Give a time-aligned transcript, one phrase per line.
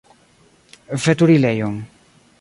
[1.03, 1.77] Veturilejon.